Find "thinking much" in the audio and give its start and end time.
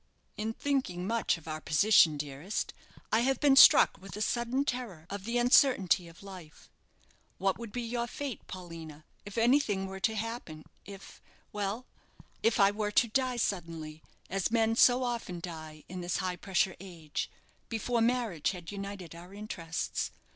0.53-1.37